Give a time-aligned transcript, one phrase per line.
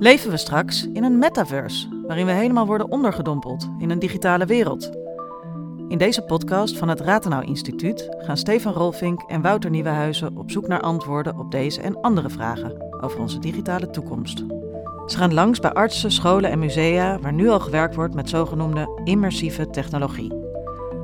[0.00, 4.90] Leven we straks in een metaverse, waarin we helemaal worden ondergedompeld in een digitale wereld?
[5.88, 10.68] In deze podcast van het Ratenau Instituut gaan Stefan Rolfink en Wouter Nieuwenhuizen op zoek
[10.68, 14.44] naar antwoorden op deze en andere vragen over onze digitale toekomst.
[15.06, 19.00] Ze gaan langs bij artsen, scholen en musea waar nu al gewerkt wordt met zogenoemde
[19.04, 20.32] immersieve technologie.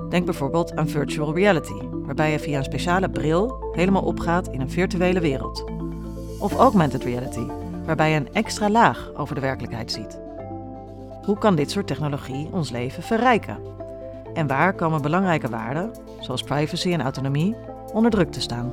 [0.08, 4.70] Denk bijvoorbeeld aan virtual reality, waarbij je via een speciale bril helemaal opgaat in een
[4.70, 5.64] virtuele wereld.
[6.38, 7.46] Of augmented reality,
[7.86, 10.20] waarbij je een extra laag over de werkelijkheid ziet.
[11.22, 13.58] Hoe kan dit soort technologie ons leven verrijken?
[14.34, 17.56] En waar komen belangrijke waarden, zoals privacy en autonomie,
[17.92, 18.72] onder druk te staan?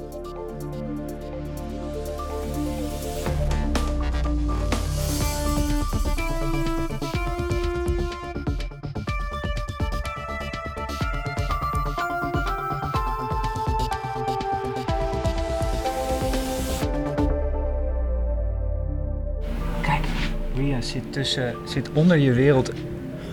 [20.86, 22.72] Zit, tussen, zit onder je wereld,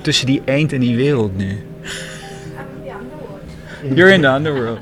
[0.03, 1.67] tussen die eend en die wereld nu.
[3.83, 4.79] You're in the underworld.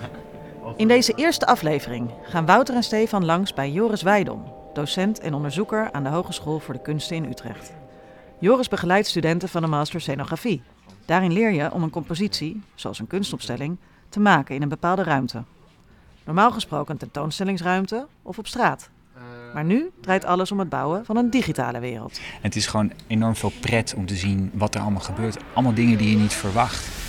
[0.76, 5.92] In deze eerste aflevering gaan Wouter en Stefan langs bij Joris Weidom, docent en onderzoeker
[5.92, 7.72] aan de Hogeschool voor de Kunsten in Utrecht.
[8.38, 10.62] Joris begeleidt studenten van de master scenografie.
[11.04, 13.76] Daarin leer je om een compositie, zoals een kunstopstelling,
[14.08, 15.42] te maken in een bepaalde ruimte.
[16.24, 18.90] Normaal gesproken een tentoonstellingsruimte of op straat.
[19.54, 22.18] Maar nu draait alles om het bouwen van een digitale wereld.
[22.18, 25.36] En het is gewoon enorm veel pret om te zien wat er allemaal gebeurt.
[25.52, 27.07] Allemaal dingen die je niet verwacht.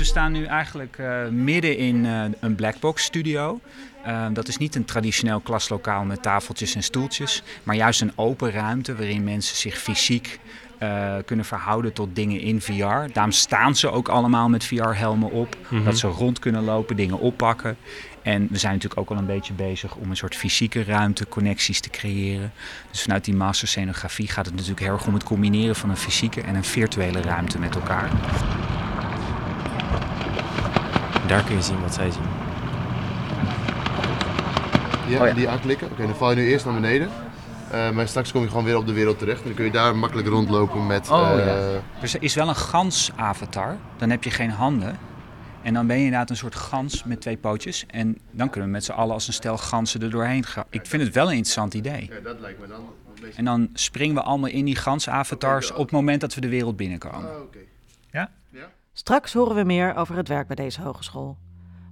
[0.00, 3.60] We staan nu eigenlijk eh, midden in eh, een blackbox studio.
[4.06, 8.50] Uh, dat is niet een traditioneel klaslokaal met tafeltjes en stoeltjes, maar juist een open
[8.50, 10.40] ruimte waarin mensen zich fysiek
[10.82, 13.12] uh, kunnen verhouden tot dingen in VR.
[13.12, 15.84] Daarom staan ze ook allemaal met VR-helmen op, mm -hmm.
[15.84, 17.76] dat ze rond kunnen lopen, dingen oppakken.
[18.22, 21.80] En we zijn natuurlijk ook al een beetje bezig om een soort fysieke ruimte, connecties
[21.80, 22.52] te creëren.
[22.90, 25.96] Dus vanuit die master scenografie gaat het natuurlijk heel erg om het combineren van een
[25.96, 28.10] fysieke en een virtuele ruimte met elkaar.
[31.30, 32.22] Daar kun je zien wat zij zien.
[35.08, 35.32] Ja, oh ja.
[35.34, 35.86] die aanklikken.
[35.86, 37.08] Oké, okay, dan val je nu eerst naar beneden.
[37.72, 39.40] Uh, maar straks kom je gewoon weer op de wereld terecht.
[39.40, 41.10] En dan kun je daar makkelijk rondlopen met...
[41.10, 41.80] Oh, uh, ja.
[42.00, 43.76] Dus er is wel een gans-avatar.
[43.96, 44.98] Dan heb je geen handen.
[45.62, 47.84] En dan ben je inderdaad een soort gans met twee pootjes.
[47.86, 50.64] En dan kunnen we met z'n allen als een stel ganzen er doorheen gaan.
[50.70, 52.10] Ik vind het wel een interessant idee.
[52.12, 52.84] Ja, dat lijkt me dan...
[53.20, 53.36] Beetje...
[53.36, 56.76] En dan springen we allemaal in die gans-avatars op het moment dat we de wereld
[56.76, 57.30] binnenkomen.
[57.30, 57.66] Oh, okay.
[58.10, 58.30] Ja?
[58.50, 58.70] ja?
[59.00, 61.38] Straks horen we meer over het werk bij deze hogeschool.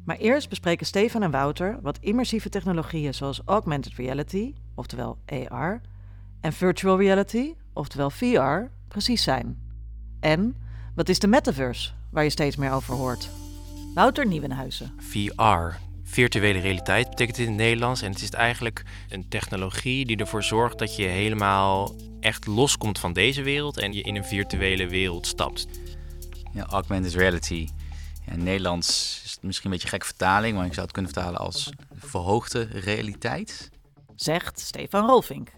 [0.05, 5.81] Maar eerst bespreken Stefan en Wouter wat immersieve technologieën zoals augmented reality, oftewel AR,
[6.41, 9.59] en virtual reality, oftewel VR, precies zijn.
[10.21, 10.57] En
[10.95, 13.31] wat is de metaverse, waar je steeds meer over hoort?
[13.95, 14.93] Wouter Nieuwenhuizen.
[14.99, 18.03] VR, virtuele realiteit betekent in het Nederlands.
[18.03, 23.13] En het is eigenlijk een technologie die ervoor zorgt dat je helemaal echt loskomt van
[23.13, 25.67] deze wereld en je in een virtuele wereld stapt.
[26.53, 27.69] Ja, augmented reality.
[28.26, 30.94] Ja, in Nederlands is het misschien een beetje een gekke vertaling, maar ik zou het
[30.94, 33.70] kunnen vertalen als verhoogde realiteit.
[34.14, 35.50] Zegt Stefan Rolfink.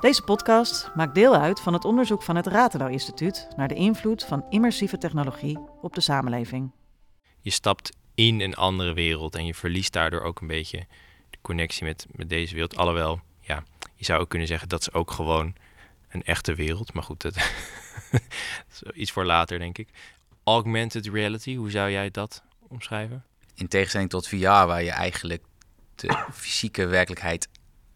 [0.00, 4.24] Deze podcast maakt deel uit van het onderzoek van het Ratenau Instituut naar de invloed
[4.24, 6.72] van immersieve technologie op de samenleving.
[7.40, 10.86] Je stapt in een andere wereld en je verliest daardoor ook een beetje
[11.30, 12.76] de connectie met, met deze wereld.
[12.76, 13.62] Alhoewel, ja,
[13.94, 15.54] je zou ook kunnen zeggen dat is ook gewoon
[16.12, 16.92] een echte wereld.
[16.92, 17.36] Maar goed, dat
[18.72, 19.88] is iets voor later, denk ik.
[20.44, 23.24] Augmented reality, hoe zou jij dat omschrijven?
[23.54, 25.42] In tegenstelling tot VR, waar je eigenlijk
[25.94, 27.48] de fysieke werkelijkheid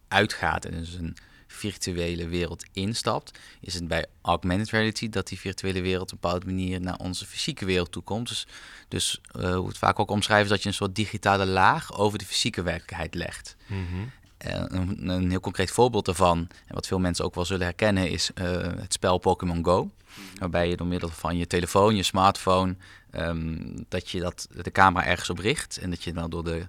[0.08, 1.16] uitgaat en dus een
[1.46, 6.46] virtuele wereld instapt, is het bij augmented reality dat die virtuele wereld op een bepaalde
[6.46, 8.28] manier naar onze fysieke wereld toe komt.
[8.28, 8.46] Dus,
[8.88, 12.18] dus uh, hoe het vaak ook omschrijven is dat je een soort digitale laag over
[12.18, 13.56] de fysieke werkelijkheid legt.
[13.66, 14.10] Mm -hmm.
[14.46, 18.10] Uh, een, een, heel concreet voorbeeld daarvan, en wat veel mensen ook wel zullen herkennen,
[18.10, 19.90] is uh, het spel Pokémon Go.
[20.38, 22.76] Waarbij je door middel van je telefoon, je smartphone,
[23.12, 25.76] um, dat je dat, de camera ergens op richt.
[25.78, 26.68] En dat je dan door de,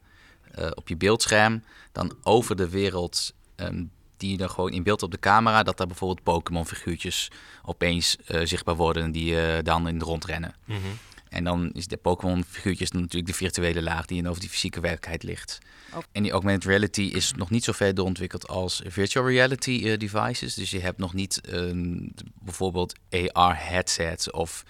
[0.59, 5.03] uh, op je beeldscherm dan over de wereld um, die je dan gewoon in beeld
[5.03, 7.31] op de camera, dat daar bijvoorbeeld Pokémon figuurtjes
[7.63, 10.55] opeens zichtbaar worden die dan in de rond rennen.
[10.65, 10.97] Mm -hmm.
[11.29, 15.23] En dan is de Pokémon figuurtjes natuurlijk de virtuele laag die over die fysieke werkelijkheid
[15.23, 15.57] ligt.
[15.93, 15.99] Oh.
[16.11, 20.53] En die augmented reality is nog niet zo ver doorontwikkeld als virtual reality uh, devices.
[20.53, 22.93] Dus je hebt nog niet um, bijvoorbeeld
[23.31, 24.63] AR headsets of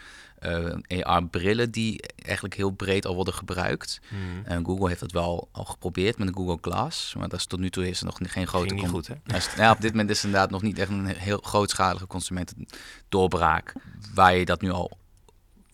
[0.45, 4.00] uh, AR brillen die eigenlijk heel breed al worden gebruikt.
[4.09, 4.51] Mm.
[4.51, 7.59] Uh, Google heeft dat wel al geprobeerd met een Google Glass, maar dat is tot
[7.59, 8.68] nu toe is er nog geen grote.
[8.68, 9.15] Ging niet goed, hè?
[9.63, 13.74] Ja, op dit moment is het inderdaad nog niet echt een heel grootschalige consumentendoorbraak
[14.13, 14.98] waar je dat nu al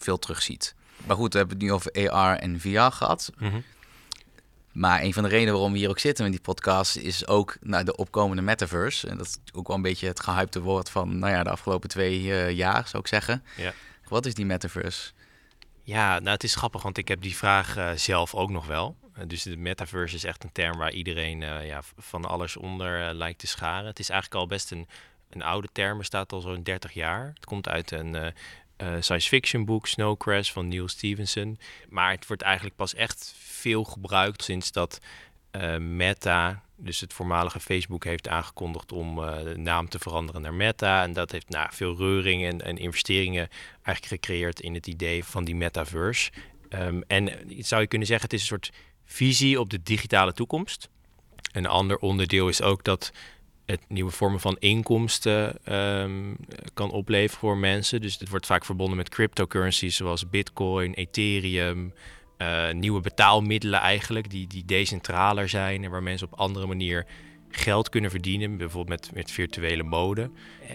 [0.04, 0.76] veel terug ziet.
[1.06, 3.32] Maar goed, we hebben het nu over AR en VR gehad.
[3.38, 3.64] Mm -hmm.
[4.74, 7.58] Maar een van de redenen waarom we hier ook zitten met die podcast is ook
[7.62, 9.08] naar de opkomende metaverse.
[9.08, 11.90] En dat is ook wel een beetje het gehypte woord van nou ja, de afgelopen
[11.90, 13.44] twee uh, jaar, zou ik zeggen.
[13.58, 13.74] Ja.
[14.08, 15.12] Wat is die metaverse?
[15.84, 18.96] Ja, nou het is grappig, want ik heb die vraag uh, zelf ook nog wel.
[19.18, 23.40] Uh, dus de metaverse is echt een term waar iedereen ja, van alles onder lijkt
[23.40, 23.86] te scharen.
[23.86, 24.88] Het is eigenlijk al best een,
[25.30, 27.32] een oude term, bestaat al zo'n 30 jaar.
[27.36, 28.34] Het komt uit een
[28.78, 31.60] science fiction boek, Snow Crash van Neil Stevenson.
[31.90, 35.00] Maar het wordt eigenlijk pas echt veel gebruikt sinds dat
[35.58, 40.54] uh, Meta, dus het voormalige Facebook, heeft aangekondigd om uh, de naam te veranderen naar
[40.54, 41.04] Meta.
[41.04, 43.50] En dat heeft nou, veel reuring en, en, investeringen
[43.84, 46.32] eigenlijk gecreëerd in het idee van die metaverse.
[46.70, 47.30] Um, en
[47.60, 48.72] zou je kunnen zeggen, het is een soort
[49.06, 50.90] visie op de digitale toekomst.
[51.52, 53.12] Een ander onderdeel is ook dat
[53.66, 56.36] het nieuwe vormen van inkomsten um,
[56.74, 58.02] kan opleveren voor mensen.
[58.02, 61.94] Dus het wordt vaak verbonden met cryptocurrencies zoals Bitcoin, Ethereum,
[62.38, 67.06] uh, nieuwe betaalmiddelen eigenlijk, die, die decentraler zijn en waar mensen op andere manier
[67.50, 70.32] geld kunnen verdienen, bijvoorbeeld met, met virtuele mode.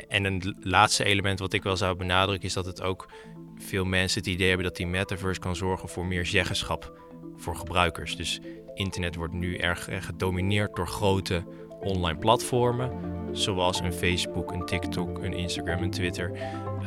[0.09, 3.11] En een laatste element wat ik wel zou benadrukken is dat het ook
[3.57, 7.01] veel mensen het idee hebben dat die metaverse kan zorgen voor meer zeggenschap
[7.37, 8.17] voor gebruikers.
[8.17, 8.41] Dus
[8.75, 11.45] internet wordt nu erg, erg gedomineerd door grote
[11.81, 12.91] online platformen,
[13.33, 16.31] zoals een Facebook, een TikTok, een Instagram, een Twitter.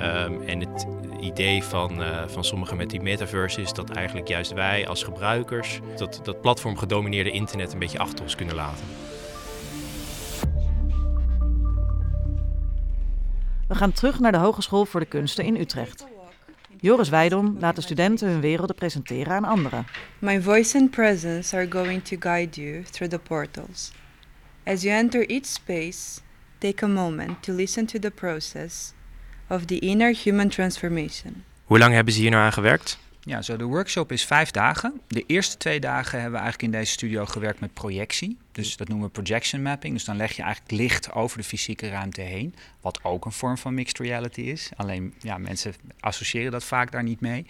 [0.01, 0.87] Um, en het
[1.19, 5.79] idee van, uh, van sommigen met die metaverse is dat eigenlijk juist wij als gebruikers
[5.97, 8.85] dat, dat platform gedomineerde internet een beetje achter ons kunnen laten.
[13.67, 16.05] We gaan terug naar de Hogeschool voor de Kunsten in Utrecht.
[16.79, 19.85] Joris Weidom laat de studenten hun werelden presenteren aan anderen.
[20.19, 23.91] My voice and presence are going to guide you through the portals.
[24.63, 26.21] As you enter each space,
[26.57, 28.93] take a moment to listen to the process
[29.47, 31.43] of the inner human transformation.
[31.63, 32.99] Hoe lang hebben ze hier nou aan gewerkt?
[33.23, 35.01] Ja, zo de workshop is vijf dagen.
[35.07, 38.37] De eerste twee dagen hebben we eigenlijk in deze studio gewerkt met projectie.
[38.51, 39.93] Dus dat noemen we projection mapping.
[39.93, 42.55] Dus dan leg je eigenlijk licht over de fysieke ruimte heen.
[42.81, 44.69] Wat ook een vorm van mixed reality is.
[44.75, 47.45] Alleen ja, mensen associëren dat vaak daar niet mee.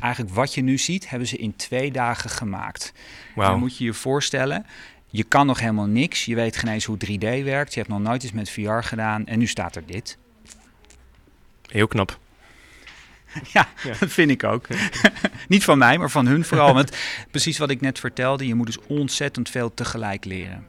[0.00, 2.92] Eigenlijk wat je nu ziet, hebben ze in twee dagen gemaakt.
[3.34, 3.46] Wow.
[3.46, 4.66] Dan moet je je voorstellen,
[5.06, 6.24] je kan nog helemaal niks.
[6.24, 7.74] Je weet geen eens hoe 3D werkt.
[7.74, 9.26] Je hebt nog nooit iets met VR gedaan.
[9.26, 10.18] En nu staat er dit.
[11.68, 12.18] Heel knap.
[13.52, 14.66] Ja, dat vind ik ook.
[15.48, 16.74] Niet van mij, maar van hun vooral.
[16.74, 16.96] Want
[17.30, 20.66] precies wat ik net vertelde, je moet dus ontzettend veel tegelijk leren.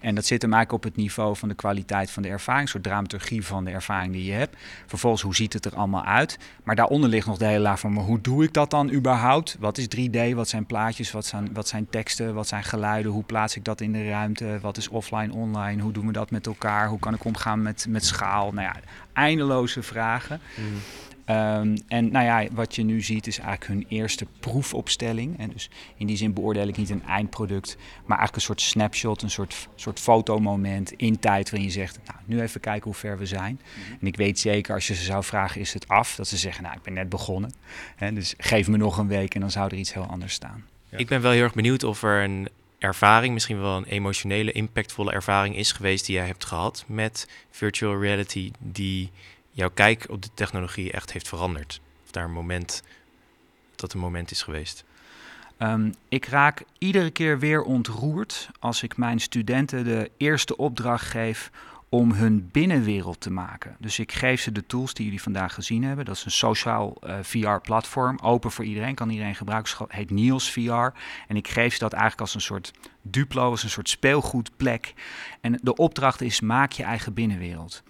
[0.00, 2.82] En dat zit hem eigenlijk op het niveau van de kwaliteit van de ervaring, soort
[2.82, 4.56] dramaturgie van de ervaring die je hebt.
[4.86, 6.38] Vervolgens, hoe ziet het er allemaal uit?
[6.64, 9.56] Maar daaronder ligt nog de hele laag van, hoe doe ik dat dan überhaupt?
[9.58, 10.34] Wat is 3D?
[10.34, 11.10] Wat zijn plaatjes?
[11.10, 12.34] Wat zijn, wat zijn teksten?
[12.34, 13.12] Wat zijn geluiden?
[13.12, 14.58] Hoe plaats ik dat in de ruimte?
[14.60, 15.82] Wat is offline, online?
[15.82, 16.88] Hoe doen we dat met elkaar?
[16.88, 18.52] Hoe kan ik omgaan met, met schaal?
[18.52, 18.76] Nou ja,
[19.12, 20.40] eindeloze vragen.
[20.54, 20.78] Mm.
[21.30, 25.38] Um, en nou ja, wat je nu ziet is eigenlijk hun eerste proefopstelling.
[25.38, 29.22] En dus in die zin beoordeel ik niet een eindproduct, maar eigenlijk een soort snapshot,
[29.22, 33.18] een soort, soort fotomoment in tijd waarin je zegt, nou, nu even kijken hoe ver
[33.18, 33.60] we zijn.
[33.62, 33.92] Mhm.
[34.00, 36.14] En ik weet zeker, als je ze zou vragen, is het af?
[36.14, 37.52] Dat ze zeggen, nou, ik ben net begonnen.
[37.96, 40.64] He, dus geef me nog een week en dan zou er iets heel anders staan.
[40.88, 40.98] Ja.
[40.98, 42.48] Ik ben wel heel erg benieuwd of er een
[42.78, 48.00] ervaring, misschien wel een emotionele, impactvolle ervaring is geweest die jij hebt gehad met virtual
[48.00, 49.10] reality, die
[49.56, 51.80] jouw kijk op de technologie echt heeft veranderd?
[52.04, 52.82] Of daar een moment,
[53.74, 54.84] dat een moment is geweest?
[55.58, 61.50] Um, ik raak iedere keer weer ontroerd als ik mijn studenten de eerste opdracht geef
[61.88, 63.76] om hun binnenwereld te maken.
[63.78, 66.04] Dus ik geef ze de tools die jullie vandaag gezien hebben.
[66.04, 69.72] Dat is een sociaal uh, VR-platform, open voor iedereen, kan iedereen gebruiken.
[69.78, 70.98] Het heet Niels VR.
[71.28, 72.72] En ik geef ze dat eigenlijk als een soort
[73.10, 74.94] Duplo is een soort speelgoedplek.
[75.40, 77.82] En de opdracht is: maak je eigen binnenwereld.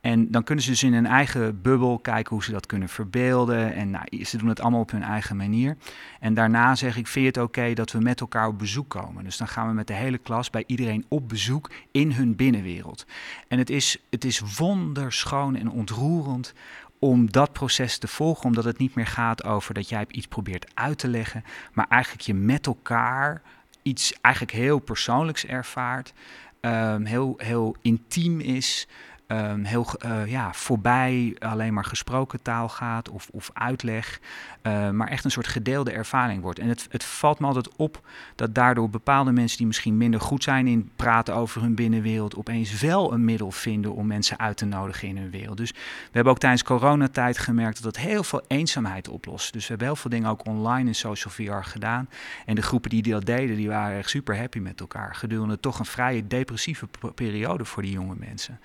[0.00, 3.74] En dan kunnen ze dus in een eigen bubbel kijken hoe ze dat kunnen verbeelden.
[3.74, 5.76] En nou, ze doen het allemaal op hun eigen manier.
[6.20, 9.24] En daarna zeg ik: Vind je het oké dat we met elkaar op bezoek komen?
[9.24, 13.06] Dus dan gaan we met de hele klas bij iedereen op bezoek in hun binnenwereld.
[13.48, 16.54] En het is, het is wonderschoon en ontroerend
[16.98, 20.70] om dat proces te volgen, omdat het niet meer gaat over dat jij iets probeert
[20.74, 23.42] uit te leggen, maar eigenlijk je met elkaar
[23.82, 26.12] iets eigenlijk heel persoonlijks ervaart,
[26.60, 28.88] um, heel, heel intiem is,
[29.34, 34.20] um, heel uh, ja, voorbij alleen maar gesproken taal gaat of, of uitleg,
[34.62, 36.58] uh, maar echt een soort gedeelde ervaring wordt.
[36.58, 38.00] En het, het valt me altijd op
[38.34, 42.80] dat daardoor bepaalde mensen die misschien minder goed zijn in praten over hun binnenwereld, opeens
[42.80, 45.56] wel een middel vinden om mensen uit te nodigen in hun wereld.
[45.56, 49.52] Dus we hebben ook tijdens coronatijd gemerkt dat het heel veel eenzaamheid oplost.
[49.52, 52.08] Dus we hebben heel veel dingen ook online in social VR gedaan.
[52.46, 55.14] En de groepen die dat deden, die waren echt super happy met elkaar.
[55.14, 58.60] Gedurende toch een vrije depressieve periode voor die jonge mensen.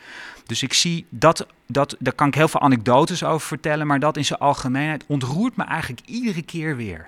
[0.46, 4.18] Dus ik zie dat, dat, daar kan ik heel veel anekdotes over vertellen, maar dat
[4.18, 7.08] in zijn algemeenheid ontroert me eigenlijk iedere keer weer.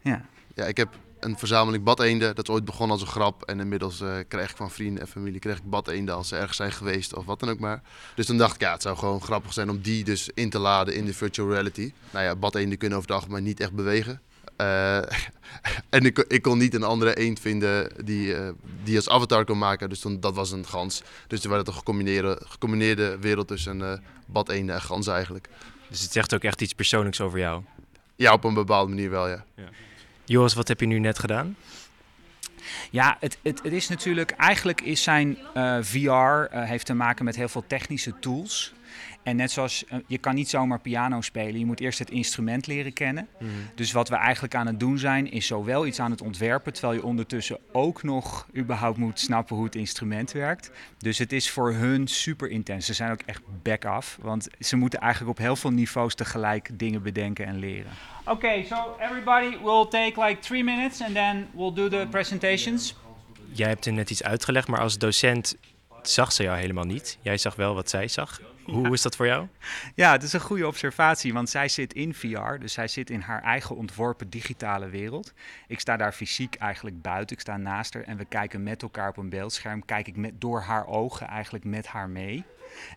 [0.00, 0.24] Ja,
[0.54, 0.88] ja ik heb
[1.20, 2.34] een verzameling badeenden.
[2.34, 3.42] Dat is ooit begonnen als een grap.
[3.42, 6.56] En inmiddels uh, krijg ik van vrienden en familie krijg ik badeenden als ze ergens
[6.56, 7.82] zijn geweest of wat dan ook maar.
[8.14, 10.58] Dus toen dacht ik, ja, het zou gewoon grappig zijn om die dus in te
[10.58, 11.92] laden in de virtual reality.
[12.10, 14.20] Nou ja, badeenden kunnen over het algemeen niet echt bewegen.
[14.60, 14.96] Uh,
[15.96, 18.48] en ik, ik, kon niet een andere eend vinden die, uh,
[18.84, 19.88] die als avatar kon maken.
[19.88, 21.02] Dus toen, dat was een gans.
[21.26, 23.92] Dus toen werd het een gecombineerde, gecombineerde wereld tussen uh,
[24.26, 25.48] badeenden en gans eigenlijk.
[25.88, 27.62] Dus het zegt ook echt iets persoonlijks over jou?
[28.16, 29.44] Ja, op een bepaalde manier wel, ja.
[29.54, 29.68] ja.
[30.24, 31.56] Joris, wat heb je nu net gedaan?
[32.90, 37.24] Ja, het, het, het is natuurlijk, eigenlijk is zijn uh, VR, uh, heeft te maken
[37.24, 38.74] met heel veel technische tools.
[39.26, 42.66] En net zoals uh, je kan niet zomaar piano spelen, je moet eerst het instrument
[42.66, 43.28] leren kennen.
[43.38, 43.56] Mm -hmm.
[43.74, 46.94] Dus wat we eigenlijk aan het doen zijn, is zowel iets aan het ontwerpen, terwijl
[46.94, 50.70] je ondertussen ook nog überhaupt moet snappen hoe het instrument werkt.
[50.98, 52.86] Dus het is voor hun super intens.
[52.86, 56.68] Ze zijn ook echt back af, want ze moeten eigenlijk op heel veel niveaus tegelijk
[56.72, 57.92] dingen bedenken en leren.
[58.24, 62.94] Okay, so everybody will take like three minutes and then we'll do the presentations.
[63.52, 65.56] Jij hebt er net iets uitgelegd, maar als docent
[66.10, 67.18] zag ze jou helemaal niet.
[67.20, 68.40] Jij zag wel wat zij zag.
[68.64, 68.92] Hoe ja.
[68.92, 69.46] is dat voor jou?
[69.94, 73.20] Ja, het is een goede observatie, want zij zit in VR, dus zij zit in
[73.20, 75.32] haar eigen ontworpen digitale wereld.
[75.66, 79.08] Ik sta daar fysiek eigenlijk buiten, ik sta naast haar en we kijken met elkaar
[79.08, 79.84] op een beeldscherm.
[79.84, 82.44] Kijk ik met, door haar ogen eigenlijk met haar mee.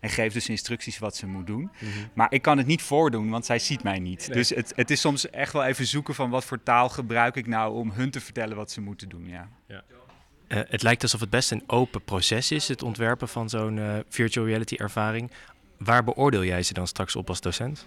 [0.00, 1.60] En geef dus instructies wat ze moet doen.
[1.60, 2.08] Mm -hmm.
[2.14, 4.26] Maar ik kan het niet voordoen, want zij ziet mij niet.
[4.26, 4.36] Nee.
[4.36, 7.46] Dus het, het, is soms echt wel even zoeken van wat voor taal gebruik ik
[7.46, 9.28] nou om hun te vertellen wat ze moeten doen.
[9.28, 9.48] Ja.
[9.66, 9.84] ja.
[10.52, 13.94] Uh, het lijkt alsof het best een open proces is, het ontwerpen van zo'n uh,
[14.08, 15.30] virtual reality ervaring.
[15.78, 17.86] Waar beoordeel jij ze dan straks op als docent?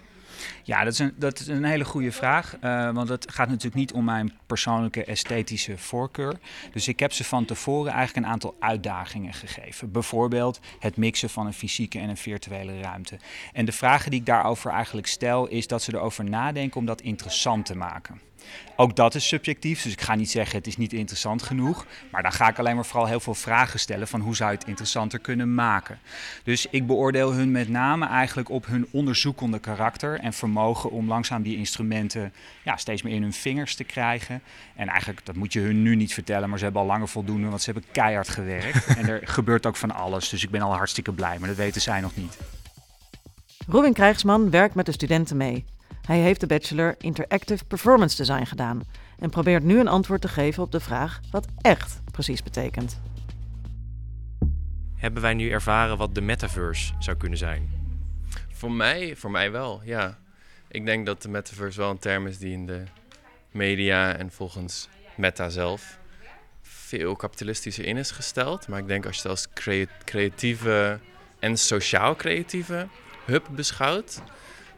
[0.62, 2.56] Ja, dat is een, dat is een hele goede vraag.
[2.60, 6.38] Uh, want het gaat natuurlijk niet om mijn persoonlijke esthetische voorkeur.
[6.72, 9.92] Dus ik heb ze van tevoren eigenlijk een aantal uitdagingen gegeven.
[9.92, 13.18] Bijvoorbeeld het mixen van een fysieke en een virtuele ruimte.
[13.52, 17.00] En de vragen die ik daarover eigenlijk stel, is dat ze erover nadenken om dat
[17.00, 18.20] interessant te maken.
[18.76, 21.86] Ook dat is subjectief, dus ik ga niet zeggen het is niet interessant genoeg.
[22.10, 24.58] Maar dan ga ik alleen maar vooral heel veel vragen stellen van hoe zou je
[24.58, 25.98] het interessanter kunnen maken.
[26.42, 31.42] Dus ik beoordeel hun met name eigenlijk op hun onderzoekende karakter en vermogen om langzaam
[31.42, 32.32] die instrumenten
[32.64, 34.42] ja, steeds meer in hun vingers te krijgen.
[34.76, 37.48] En eigenlijk, dat moet je hun nu niet vertellen, maar ze hebben al langer voldoende,
[37.48, 38.86] want ze hebben keihard gewerkt.
[38.98, 41.80] en er gebeurt ook van alles, dus ik ben al hartstikke blij, maar dat weten
[41.80, 42.38] zij nog niet.
[43.66, 45.64] Robin Krijgsman werkt met de studenten mee.
[46.06, 48.82] Hij heeft de bachelor Interactive Performance Design gedaan
[49.18, 53.00] en probeert nu een antwoord te geven op de vraag wat echt precies betekent.
[54.94, 57.70] Hebben wij nu ervaren wat de metaverse zou kunnen zijn?
[58.48, 60.18] Voor mij, voor mij wel, ja.
[60.68, 62.82] Ik denk dat de metaverse wel een term is die in de
[63.54, 65.98] media en volgens Meta zelf
[66.62, 68.68] veel kapitalistischer in is gesteld.
[68.68, 69.48] Maar ik denk als je het als
[70.04, 70.98] creatieve
[71.38, 72.88] en sociaal creatieve
[73.24, 74.22] hub beschouwt,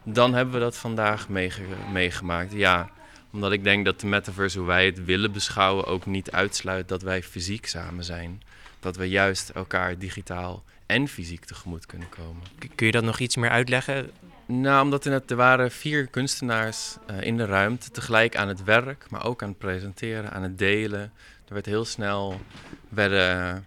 [0.03, 2.53] dan hebben we dat vandaag meege meegemaakt.
[2.53, 2.91] Ja,
[3.33, 7.03] omdat ik denk dat de metaverse, hoe wij het willen beschouwen, ook niet uitsluit dat
[7.03, 8.43] wij fysiek samen zijn.
[8.81, 12.43] Dat we juist elkaar digitaal en fysiek tegemoet kunnen komen.
[12.75, 14.11] Kun je dat nog iets meer uitleggen?
[14.47, 19.11] Nou, omdat er, net, waren vier kunstenaars uh, in de ruimte tegelijk aan het werk,
[19.11, 21.13] maar ook aan het presenteren, aan het delen.
[21.49, 22.41] Er werd heel snel
[22.89, 23.67] werden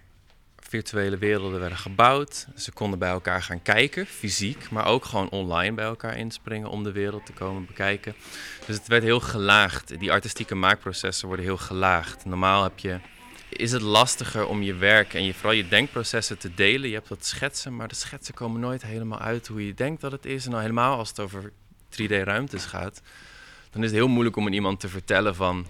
[0.70, 2.48] virtuele werelden werden gebouwd.
[2.56, 6.84] Ze konden bij elkaar gaan kijken, fysiek, maar ook gewoon online bij elkaar inspringen om
[6.84, 8.16] de wereld te komen bekijken.
[8.66, 10.00] Dus het werd heel gelaagd.
[10.00, 12.26] Die artistieke maakprocessen worden heel gelaagd.
[12.26, 13.00] Normaal heb je,
[13.50, 16.90] is het lastiger om je werk en je, vooral je denkprocessen te delen.
[16.90, 20.12] Je hebt wat schetsen, maar de schetsen komen nooit helemaal uit hoe je denkt dat
[20.12, 20.44] het is.
[20.44, 21.52] En nou helemaal als het over
[21.90, 23.02] 3D-ruimtes gaat,
[23.70, 25.68] dan is het heel moeilijk om aan iemand te vertellen van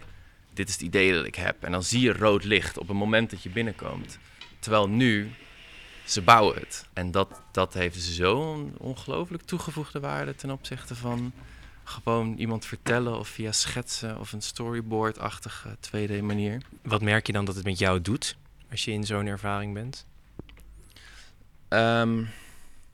[0.54, 1.64] dit is het idee dat ik heb.
[1.64, 4.20] En dan zie je rood licht op het moment dat je binnenkomt.
[4.60, 5.32] Terwijl nu,
[6.04, 6.88] ze bouwen het.
[6.94, 11.34] En dat, dat heeft zo'n ongelooflijk toegevoegde waarde ten opzichte van
[11.90, 16.62] gewoon iemand vertellen of via schetsen of een storyboard-achtige 2D manier.
[16.82, 18.36] Wat merk je dan dat het met jou doet
[18.72, 20.06] als je in zo'n ervaring bent?
[21.70, 22.30] Um,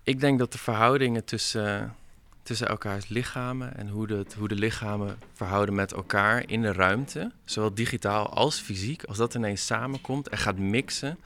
[0.04, 1.96] ik denk dat de verhoudingen tussen,
[2.44, 7.32] tussen elkaars lichamen en hoe de, hoe de lichamen verhouden met elkaar in de ruimte,
[7.46, 11.20] zowel digitaal als fysiek, als dat ineens samenkomt en gaat mixen,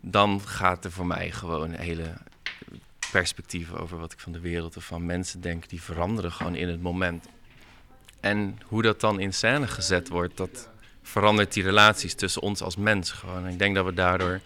[0.00, 2.14] dan gaat er voor mij gewoon hele
[3.10, 6.68] perspectieven over wat ik van de wereld of van mensen denk, die veranderen gewoon in
[6.68, 7.26] het moment.
[8.20, 10.68] En hoe dat dan in scène gezet wordt, dat
[11.02, 13.44] verandert die relaties tussen ons als mens gewoon.
[13.44, 14.40] En ik denk dat we daardoor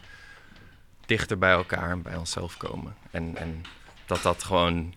[1.06, 2.97] dichter bij elkaar en bij onszelf komen.
[3.11, 3.62] En, en
[4.06, 4.94] dat dat gewoon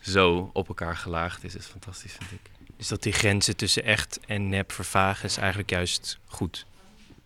[0.00, 2.50] zo op elkaar gelaagd is, is fantastisch, vind ik.
[2.76, 6.66] Dus dat die grenzen tussen echt en nep vervagen is eigenlijk juist goed?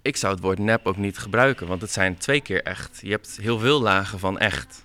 [0.02, 2.98] Ik zou het woord nep ook niet gebruiken, want het zijn twee keer echt.
[3.02, 4.84] Je hebt heel veel lagen van echt.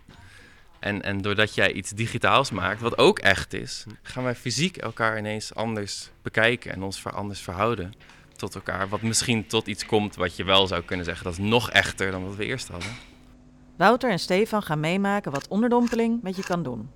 [0.79, 5.17] En, en doordat jij iets digitaals maakt, wat ook echt is, gaan wij fysiek elkaar
[5.17, 7.93] ineens anders bekijken en ons anders verhouden.
[8.35, 8.89] tot elkaar.
[8.89, 11.23] Wat misschien tot iets komt wat je wel zou kunnen zeggen.
[11.23, 12.89] Dat is nog echter dan wat we eerst hadden.
[13.77, 16.89] Wouter en Stefan gaan meemaken wat onderdompeling met je kan doen.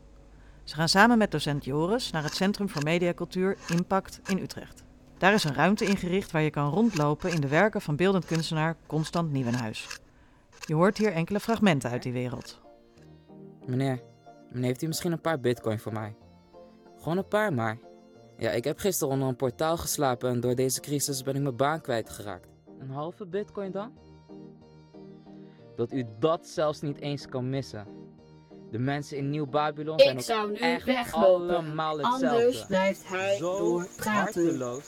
[0.63, 4.83] Ze gaan samen met docent Joris naar het Centrum voor Mediacultuur Impact in Utrecht.
[5.17, 8.75] Daar is een ruimte ingericht waar je kan rondlopen in de werken van beeldend kunstenaar
[8.87, 9.87] Constant Nieuwenhuis.
[10.65, 12.59] Je hoort hier enkele fragmenten uit die wereld.
[13.65, 14.01] Meneer,
[14.51, 16.15] meneer, heeft u misschien een paar bitcoin voor mij?
[16.97, 17.77] Gewoon een paar maar.
[18.37, 21.55] Ja, ik heb gisteren onder een portaal geslapen en door deze crisis ben ik mijn
[21.55, 22.47] baan kwijtgeraakt.
[22.79, 23.93] Een halve bitcoin dan?
[25.75, 27.87] Dat u dat zelfs niet eens kan missen.
[28.71, 31.55] De mensen in Nieuw-Babylon zijn Ik ook zou nu echt weglopen.
[31.55, 32.27] allemaal hetzelfde.
[32.29, 34.11] Anders blijft hij Zo door praten.
[34.43, 34.83] harteloos.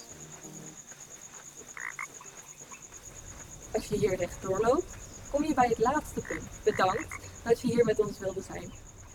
[3.73, 4.97] Als je hier rechtdoor loopt,
[5.31, 6.49] kom je bij het laatste punt.
[6.63, 8.71] Bedankt dat je hier met ons wilde zijn.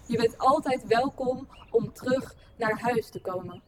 [0.06, 3.62] Je bent altijd welkom om terug naar huis te komen.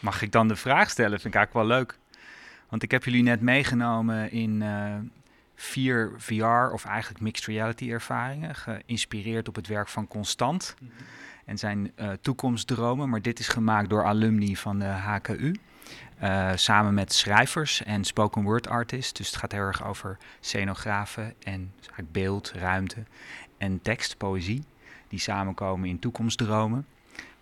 [0.00, 1.20] Mag ik dan de vraag stellen?
[1.20, 1.98] Vind ik eigenlijk wel leuk.
[2.68, 4.94] Want ik heb jullie net meegenomen in eh,
[5.54, 8.54] vier VR of eigenlijk mixed reality ervaringen.
[8.54, 10.74] Geïnspireerd op het werk van Constant
[11.44, 13.08] en zijn eh, toekomstdromen.
[13.08, 15.54] Maar dit is gemaakt door alumni van de HKU.
[16.22, 19.12] Eh, samen met schrijvers en spoken word artists.
[19.12, 23.02] Dus het gaat heel erg over scenografen en eigenlijk beeld, ruimte
[23.58, 24.62] en tekst, poëzie.
[25.08, 26.86] Die samenkomen in toekomstdromen.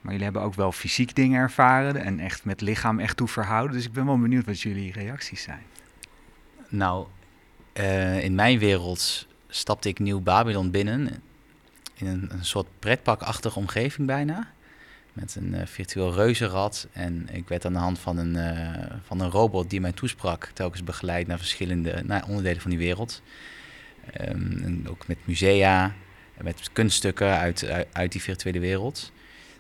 [0.01, 3.77] Maar jullie hebben ook wel fysiek dingen ervaren en echt met lichaam echt toe verhouden.
[3.77, 5.63] Dus ik ben wel benieuwd wat jullie reacties zijn.
[6.69, 7.07] Nou,
[7.73, 11.23] eh, in mijn wereld stapte ik Nieuw Babylon binnen.
[11.95, 14.53] In een, een soort pretparkachtige omgeving bijna.
[15.13, 16.89] Met een eh, virtueel reuzenrad.
[16.93, 20.51] En ik werd aan de hand van een, eh, van een robot die mij toesprak...
[20.55, 23.23] telkens begeleid naar verschillende naar onderdelen van die wereld.
[24.13, 25.95] Ehm, en ook met musea,
[26.41, 29.13] met kunststukken uit, uit, uit die virtuele wereld.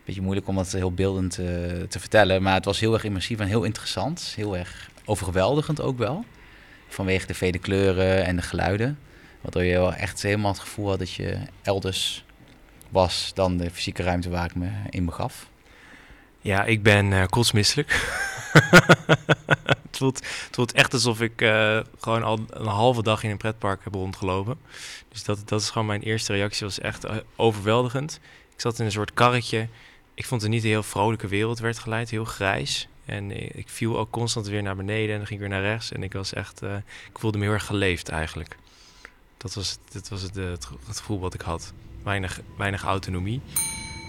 [0.04, 1.47] Beetje moeilijk om dat heel beeldend eh,
[1.88, 2.42] te vertellen.
[2.42, 4.33] Maar het was heel erg immersief en heel interessant.
[4.37, 6.25] Heel erg overweldigend ook wel.
[6.88, 8.99] Vanwege de vele kleuren en de geluiden.
[9.40, 12.25] Waardoor je wel echt helemaal het gevoel had dat je elders
[12.91, 15.49] was dan de fysieke ruimte waar ik me in begaf.
[16.41, 17.91] Ja, ik ben eh kotsmisselijk.
[19.87, 23.37] het, voelt, het voelt echt alsof ik eh, gewoon al een halve dag in een
[23.37, 24.59] pretpark heb rondgelopen.
[25.09, 26.67] Dus dat, dat is gewoon mijn eerste reactie.
[26.67, 28.21] was echt eh, overweldigend.
[28.55, 29.69] Ik zat in een soort karretje.
[30.15, 32.11] Ik vond het niet een heel vrolijke wereld werd geleid.
[32.11, 32.89] Heel grijs.
[33.05, 35.93] En ik viel ook constant weer naar beneden en dan ging ik weer naar rechts.
[35.93, 36.63] En ik was echt...
[37.13, 38.57] ik voelde me heel erg geleefd eigenlijk.
[39.37, 41.73] Dat was, dat was het, het gevoel wat ik had.
[42.02, 43.41] Weinig, weinig autonomie.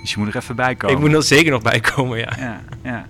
[0.01, 0.95] Dus je moet er even bij komen.
[0.95, 2.33] Ik moet er zeker nog bij komen, ja.
[2.37, 3.07] Ja, ja.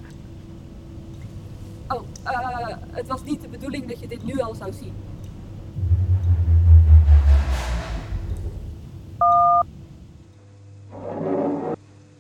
[1.87, 4.93] Oh, eh, het was niet de bedoeling dat je dit nu al zou zien.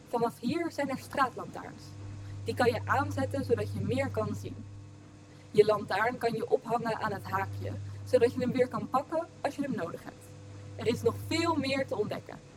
[0.09, 1.83] Vanaf hier zijn er straatlantaarns.
[2.43, 4.55] Die kan je aanzetten zodat je meer kan zien.
[5.51, 7.71] Je lantaarn kan je ophangen aan het haakje,
[8.03, 10.25] zodat je hem weer kan pakken als je hem nodig hebt.
[10.75, 12.50] Er is nog veel meer te ontdekken.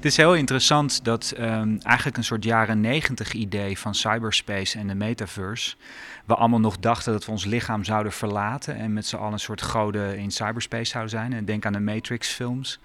[0.00, 4.86] Het is heel interessant dat ehm, eigenlijk een soort jaren negentig idee van cyberspace en
[4.86, 5.76] de metaverse.
[6.26, 9.38] We allemaal nog dachten dat we ons lichaam zouden verlaten en met z'n allen een
[9.38, 11.32] soort goden in cyberspace zouden zijn.
[11.32, 12.78] En denk aan de Matrix-films.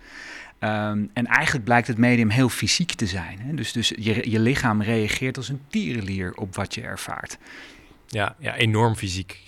[0.60, 3.40] Ehm, en eigenlijk blijkt het medium heel fysiek te zijn.
[3.40, 3.54] Hè?
[3.54, 7.38] Dus, dus je, je lichaam reageert als een tierenlier op wat je ervaart.
[8.08, 9.42] Ja, ja enorm fysiek.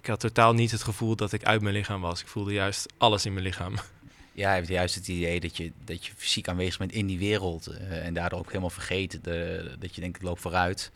[0.00, 2.20] Ik had totaal niet het gevoel dat ik uit mijn lichaam was.
[2.20, 3.74] Ik voelde juist alles in mijn lichaam.
[4.34, 7.18] Ja, hij heeft juist het idee dat je, dat je fysiek aanwezig bent in die
[7.18, 7.66] wereld.
[7.66, 10.90] eh, en daardoor ook helemaal vergeten de, dat je denkt, ik loop vooruit.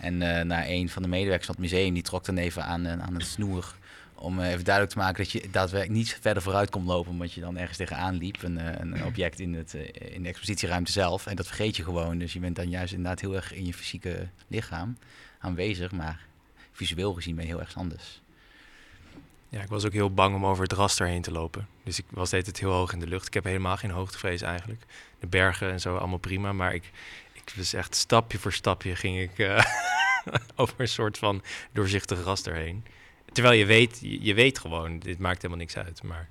[0.00, 2.98] En naar een van de medewerkers van het museum, die trok dan even aan, eh,
[2.98, 3.74] aan het snoer.
[4.14, 7.10] Om even duidelijk te maken dat je daadwerkelijk niet verder vooruit kon lopen.
[7.10, 8.42] Omdat je dan ergens tegenaan liep.
[8.42, 11.26] Een, een object in, het, in de expositieruimte zelf.
[11.26, 12.18] En dat vergeet je gewoon.
[12.18, 14.96] Dus je bent dan juist inderdaad heel erg in je fysieke lichaam
[15.38, 15.92] aanwezig.
[15.92, 16.26] Maar
[16.72, 18.20] visueel gezien ben je heel erg anders.
[19.50, 21.68] Ja, ik was ook heel bang om over het raster heen te lopen.
[21.84, 23.26] Dus ik was deed het heel hoog in de lucht.
[23.26, 24.84] Ik heb helemaal geen hoogtevrees eigenlijk.
[25.18, 26.52] De bergen en zo, allemaal prima.
[26.52, 26.90] Maar ik,
[27.32, 29.64] ik was echt stapje voor stapje ging ik eh,
[30.56, 32.84] over een soort van doorzichtig raster heen.
[33.32, 36.02] Terwijl je weet, je, je weet gewoon, dit maakt helemaal niks uit.
[36.02, 36.28] Maar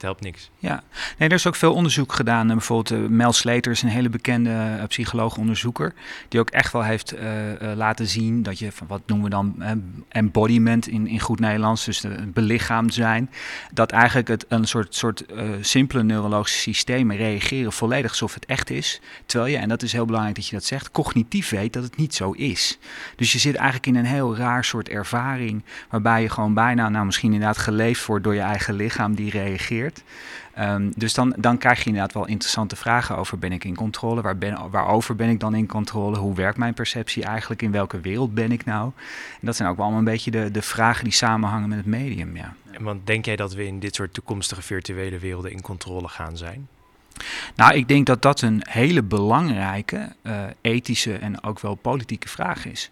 [0.00, 0.50] dit helpt niks.
[0.58, 0.82] Ja,
[1.18, 2.48] nee, er is ook veel onderzoek gedaan.
[2.48, 5.94] Eh, Bijvoorbeeld eh, Mel Slater is een hele bekende eh, psycholoog-onderzoeker.
[6.28, 7.14] Die ook echt wel heeft
[7.74, 9.62] laten zien dat je, van wat noemen we dan,
[10.08, 13.30] embodiment in, in goed Nederlands, dus de, belichaamd zijn.
[13.72, 15.24] Dat eigenlijk het een soort, soort
[15.60, 19.00] simpele neurologische systemen reageren volledig alsof het echt is.
[19.26, 21.96] Terwijl je, en dat is heel belangrijk dat je dat zegt, cognitief weet dat het
[21.96, 22.78] niet zo is.
[23.16, 27.06] Dus je zit eigenlijk in een heel raar soort ervaring, waarbij je gewoon bijna, nou
[27.06, 29.89] misschien inderdaad geleefd wordt door je eigen lichaam die reageert
[30.54, 34.20] Ehm, dus dan, dan krijg je inderdaad wel interessante vragen over: ben ik in controle?
[34.20, 36.18] Waar ben, waarover ben ik dan in controle?
[36.18, 37.62] Hoe werkt mijn perceptie eigenlijk?
[37.62, 38.90] In welke wereld ben ik nou?
[39.40, 41.86] En dat zijn ook wel allemaal een beetje de, de vragen die samenhangen met het
[41.86, 42.36] medium.
[42.36, 42.54] Ja.
[42.78, 46.68] Want denk jij dat we in dit soort toekomstige virtuele werelden in controle gaan zijn?
[47.56, 52.66] Nou, ik denk dat dat een hele belangrijke uh, ethische en ook wel politieke vraag
[52.66, 52.90] is.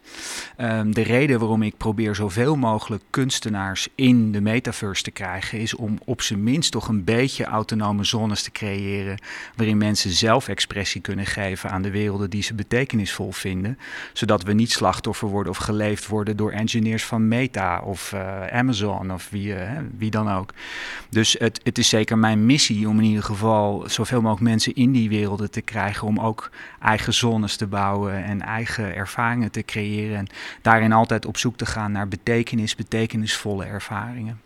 [0.60, 5.74] Um, de reden waarom ik probeer zoveel mogelijk kunstenaars in de metaverse te krijgen, is
[5.74, 9.18] om op zijn minst toch een beetje autonome zones te creëren.
[9.56, 13.78] waarin mensen zelf expressie kunnen geven aan de werelden die ze betekenisvol vinden.
[14.12, 19.12] Zodat we niet slachtoffer worden of geleefd worden door engineers van Meta of uh, Amazon
[19.12, 20.52] of wie, uh, wie dan ook.
[21.10, 24.92] Dus het, het is zeker mijn missie om in ieder geval zoveel mogelijk mensen in
[24.92, 26.50] die werelden te krijgen om ook
[26.81, 30.16] eigen zones te bouwen en eigen ervaringen te creëren.
[30.16, 30.26] En
[30.62, 34.40] daarin altijd op zoek te gaan naar betekenis, betekenisvolle ervaringen.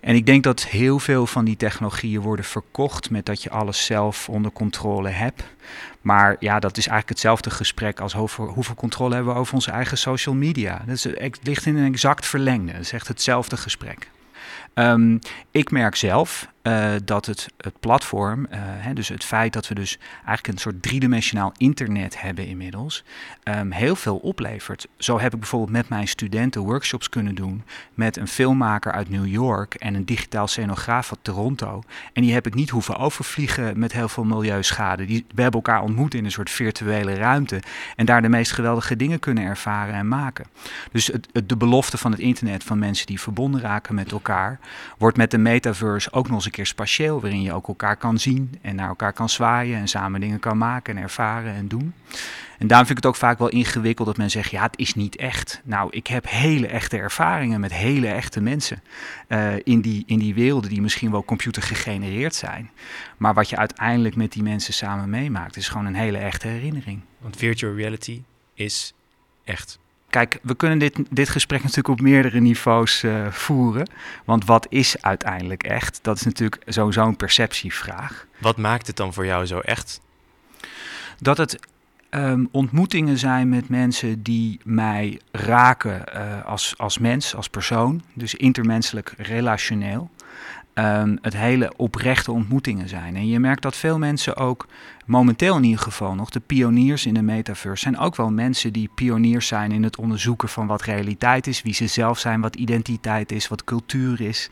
[0.00, 3.84] En ik denk dat heel veel van die technologieën worden verkocht met dat je alles
[3.84, 5.44] zelf onder controle hebt.
[6.00, 9.98] Maar ja, dat is eigenlijk hetzelfde gesprek als hoeveel controle hebben we over onze eigen
[9.98, 10.82] social media.
[10.86, 12.72] Dat is, het ligt in een exact verlengde.
[12.72, 14.10] Dat is echt hetzelfde gesprek.
[14.74, 15.18] Um,
[15.50, 19.74] ik merk zelf uh, dat het, het platform, uh, hè, dus het feit dat we
[19.74, 23.04] dus eigenlijk een soort driedimensionaal internet hebben inmiddels,
[23.44, 24.86] um, heel veel oplevert.
[24.96, 27.62] Zo heb ik bijvoorbeeld met mijn studenten workshops kunnen doen
[27.94, 31.82] met een filmmaker uit New York en een digitaal scenograaf uit Toronto.
[32.12, 35.04] En die heb ik niet hoeven overvliegen met heel veel milieuschade.
[35.04, 37.62] Die, we hebben elkaar ontmoet in een soort virtuele ruimte
[37.96, 40.46] en daar de meest geweldige dingen kunnen ervaren en maken.
[40.92, 44.58] Dus het, de belofte van het internet van mensen die verbonden raken met elkaar,
[44.98, 48.58] wordt met de metaverse ook nog eens keer spatieel, waarin je ook elkaar kan zien
[48.62, 51.94] en naar elkaar kan zwaaien en samen dingen kan maken en ervaren en doen.
[52.58, 54.94] En daarom vind ik het ook vaak wel ingewikkeld dat men zegt, ja, het is
[54.94, 55.60] niet echt.
[55.64, 58.82] Nou, ik heb hele echte ervaringen met hele echte mensen
[59.28, 62.70] uh, in, die, in die werelden die misschien wel computer gegenereerd zijn.
[63.16, 67.00] Maar wat je uiteindelijk met die mensen samen meemaakt, is gewoon een hele echte herinnering.
[67.18, 68.22] Want virtual reality
[68.54, 68.94] is
[69.44, 69.78] echt.
[70.12, 73.88] Kijk, we kunnen dit, dit gesprek natuurlijk op meerdere niveaus uh, voeren.
[74.24, 75.98] Want wat is uiteindelijk echt?
[76.02, 78.26] Dat is natuurlijk sowieso een perceptievraag.
[78.38, 80.00] Wat maakt het dan voor jou zo echt?
[81.18, 81.58] Dat het
[82.10, 88.02] um, ontmoetingen zijn met mensen die mij raken uh, als, als mens, als persoon.
[88.12, 90.10] Dus intermenselijk relationeel.
[90.74, 93.16] Um, het hele oprechte ontmoetingen zijn.
[93.16, 94.66] En je merkt dat veel mensen ook,
[95.06, 98.90] momenteel in ieder geval nog, de pioniers in de metaverse zijn ook wel mensen die
[98.94, 103.32] pioniers zijn in het onderzoeken van wat realiteit is, wie ze zelf zijn, wat identiteit
[103.32, 104.50] is, wat cultuur is.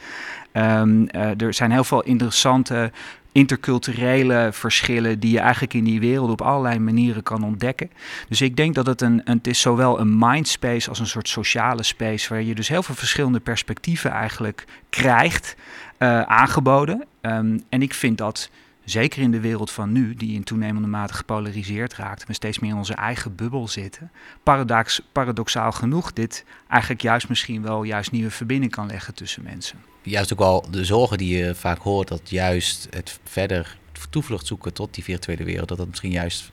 [0.53, 2.93] Um, uh, er zijn heel veel interessante
[3.33, 7.91] interculturele verschillen die je eigenlijk in die wereld op allerlei manieren kan ontdekken.
[8.29, 11.29] Dus ik denk dat het een, een het is zowel een mindspace als een soort
[11.29, 15.57] sociale space waar je dus heel veel verschillende perspectieven eigenlijk krijgt
[15.99, 17.05] uh, aangeboden.
[17.23, 18.51] Um, en ik vind dat
[18.85, 22.71] zeker in de wereld van nu, die in toenemende mate gepolariseerd raakt, we steeds meer
[22.71, 24.11] in onze eigen bubbel zitten,
[24.43, 29.90] paradox, paradoxaal genoeg dit eigenlijk juist misschien wel juist nieuwe verbinding kan leggen tussen mensen.
[30.03, 33.79] Juist ook wel de zorgen die je vaak hoort, dat juist het verder
[34.11, 36.51] toevlucht zoeken tot die virtuele wereld, dat dat misschien juist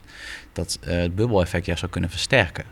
[0.52, 2.64] dat uh, het bubbeleffect juist zou kunnen versterken.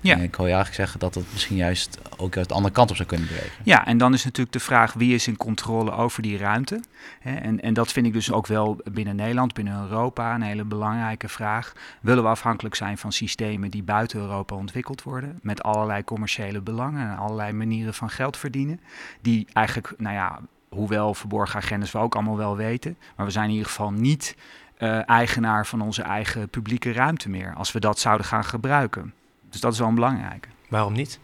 [0.00, 0.14] Ja.
[0.14, 2.90] En ik wil je eigenlijk zeggen dat het misschien juist ook uit de andere kant
[2.90, 3.50] op zou kunnen bewegen.
[3.64, 6.80] Ja, en dan is natuurlijk de vraag wie is in controle over die ruimte.
[7.22, 11.28] En, en dat vind ik dus ook wel binnen Nederland, binnen Europa een hele belangrijke
[11.28, 11.72] vraag.
[12.00, 17.10] Willen we afhankelijk zijn van systemen die buiten Europa ontwikkeld worden, met allerlei commerciële belangen
[17.10, 18.80] en allerlei manieren van geld verdienen,
[19.20, 23.44] die eigenlijk, nou ja, hoewel verborgen agendas we ook allemaal wel weten, maar we zijn
[23.44, 24.36] in ieder geval niet
[24.78, 29.14] uh, eigenaar van onze eigen publieke ruimte meer, als we dat zouden gaan gebruiken.
[29.50, 30.48] Dus dat is wel een belangrijke.
[30.68, 31.18] Waarom niet?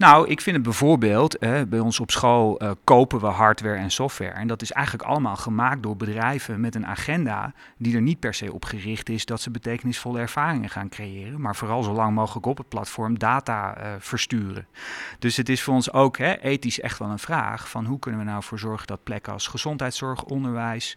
[0.00, 3.90] Nou, ik vind het bijvoorbeeld, eh, bij ons op school uh, kopen we hardware en
[3.90, 4.30] software.
[4.30, 8.34] En dat is eigenlijk allemaal gemaakt door bedrijven met een agenda die er niet per
[8.34, 11.40] se op gericht is dat ze betekenisvolle ervaringen gaan creëren.
[11.40, 14.66] Maar vooral zo lang mogelijk op het platform data uh, versturen.
[15.18, 18.20] Dus het is voor ons ook hè, ethisch echt wel een vraag van hoe kunnen
[18.20, 20.96] we nou voor zorgen dat plekken als gezondheidszorg, onderwijs,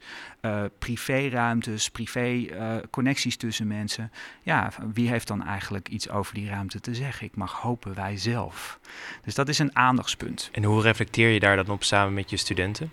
[0.80, 2.48] privéruimtes, privé
[2.90, 4.12] connecties tussen mensen.
[4.42, 7.26] Ja, wie heeft dan eigenlijk iets over die ruimte te zeggen?
[7.26, 8.80] Ik mag hopen wij zelf.
[9.24, 10.50] Dus dat is een aandachtspunt.
[10.52, 12.92] En hoe reflecteer je daar dan op samen met je studenten?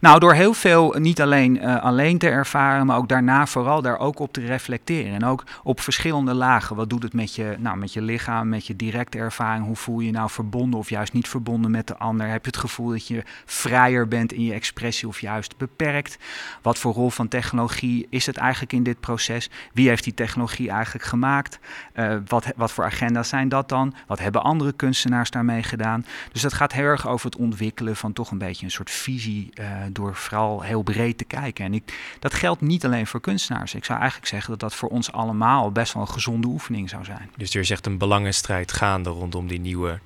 [0.00, 3.98] Nou, door heel veel niet alleen, uh, alleen te ervaren, maar ook daarna vooral daar
[3.98, 5.12] ook op te reflecteren.
[5.12, 6.76] En ook op verschillende lagen.
[6.76, 9.64] Wat doet het met je, nou, met je lichaam, met je directe ervaring?
[9.64, 12.28] Hoe voel je je nou verbonden of juist niet verbonden met de ander?
[12.28, 16.18] Heb je het gevoel dat je vrijer bent in je expressie of juist beperkt?
[16.62, 19.50] Wat voor rol van technologie is het eigenlijk in dit proces?
[19.72, 21.58] Wie heeft die technologie eigenlijk gemaakt?
[21.94, 23.94] Uh, wat, wat voor agenda's zijn dat dan?
[24.06, 26.04] Wat hebben andere kunstenaars daarmee gedaan?
[26.32, 29.35] Dus dat gaat heel erg over het ontwikkelen van toch een beetje een soort visie
[29.36, 31.64] uh, door vooral heel breed te kijken.
[31.64, 33.74] En ik, dat geldt niet alleen voor kunstenaars.
[33.74, 37.04] Ik zou eigenlijk zeggen dat dat voor ons allemaal best wel een gezonde oefening zou
[37.04, 37.30] zijn.
[37.36, 39.98] Dus er is echt een belangenstrijd gaande rondom die nieuwe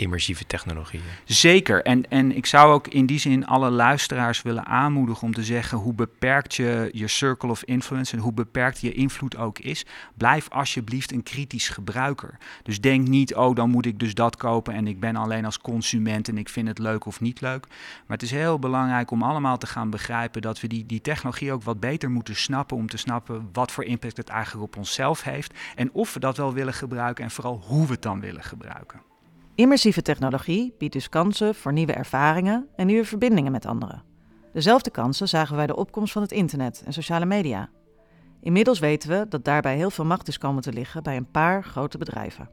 [0.00, 1.02] immersieve technologieën.
[1.24, 1.82] Zeker.
[1.82, 5.78] En, en ik zou ook in die zin alle luisteraars willen aanmoedigen om te zeggen
[5.78, 9.86] hoe beperkt je je circle of influence en hoe beperkt je invloed ook is.
[10.14, 12.38] Blijf alsjeblieft een kritisch gebruiker.
[12.62, 15.58] Dus denk niet, oh dan moet ik dus dat kopen en ik ben alleen als
[15.58, 17.66] consument en ik vind het leuk of niet leuk.
[18.06, 21.52] Maar het is heel belangrijk om allemaal te gaan begrijpen dat we die, die technologie
[21.52, 25.22] ook wat beter moeten snappen om te snappen wat voor impact het eigenlijk op onszelf
[25.22, 28.42] heeft en of we dat wel willen gebruiken en vooral hoe we het dan willen
[28.42, 29.09] gebruiken.
[29.60, 34.02] Immersieve technologie biedt dus kansen voor nieuwe ervaringen en nieuwe verbindingen met anderen.
[34.52, 37.70] Dezelfde kansen zagen we bij de opkomst van het internet en sociale media.
[38.40, 41.64] Inmiddels weten we dat daarbij heel veel macht is komen te liggen bij een paar
[41.64, 42.50] grote bedrijven.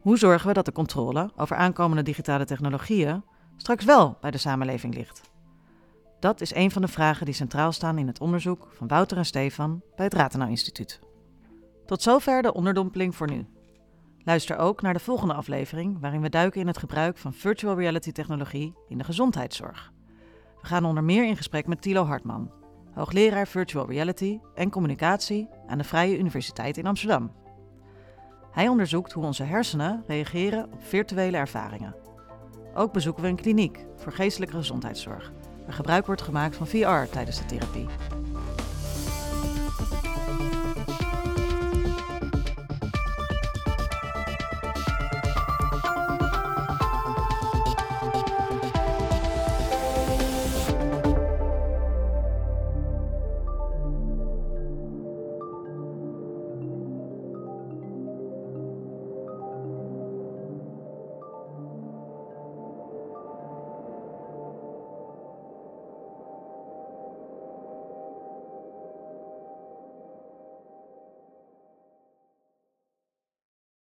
[0.00, 3.24] Hoe zorgen we dat de controle over aankomende digitale technologieën
[3.56, 5.20] straks wel bij de samenleving ligt?
[6.20, 9.26] Dat is een van de vragen die centraal staan in het onderzoek van Wouter en
[9.26, 11.00] Stefan bij het Rathenau Instituut.
[11.86, 13.46] Tot zover de onderdompeling voor nu.
[14.26, 18.12] Luister ook naar de volgende aflevering, waarin we duiken in het gebruik van virtual reality
[18.12, 19.92] technologie in de gezondheidszorg.
[20.60, 22.50] We gaan onder meer in gesprek met Tilo Hartman,
[22.94, 27.32] hoogleraar virtual reality en communicatie aan de Vrije Universiteit in Amsterdam.
[28.50, 31.96] Hij onderzoekt hoe onze hersenen reageren op virtuele ervaringen.
[32.74, 35.32] Ook bezoeken we een kliniek voor geestelijke gezondheidszorg,
[35.64, 37.86] waar gebruik wordt gemaakt van VR tijdens de therapie.